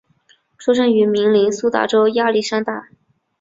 [0.57, 2.89] 出生于明尼苏达州亚历山大。